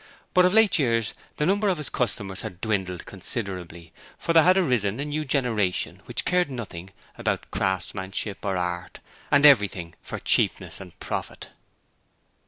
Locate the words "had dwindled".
2.41-3.05